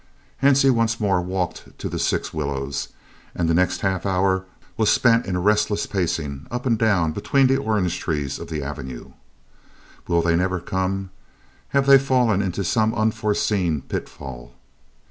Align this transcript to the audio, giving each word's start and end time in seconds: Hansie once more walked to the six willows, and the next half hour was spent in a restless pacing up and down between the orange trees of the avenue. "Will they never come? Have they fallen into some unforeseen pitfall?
Hansie 0.41 0.71
once 0.71 0.99
more 0.99 1.21
walked 1.21 1.77
to 1.77 1.87
the 1.87 1.99
six 1.99 2.33
willows, 2.33 2.87
and 3.35 3.47
the 3.47 3.53
next 3.53 3.81
half 3.81 4.03
hour 4.03 4.45
was 4.75 4.89
spent 4.89 5.27
in 5.27 5.35
a 5.35 5.39
restless 5.39 5.85
pacing 5.85 6.47
up 6.49 6.65
and 6.65 6.75
down 6.75 7.11
between 7.11 7.45
the 7.45 7.57
orange 7.57 7.99
trees 7.99 8.39
of 8.39 8.47
the 8.47 8.63
avenue. 8.63 9.11
"Will 10.07 10.23
they 10.23 10.35
never 10.35 10.59
come? 10.59 11.11
Have 11.69 11.85
they 11.85 11.99
fallen 11.99 12.41
into 12.41 12.63
some 12.63 12.95
unforeseen 12.95 13.81
pitfall? 13.83 14.55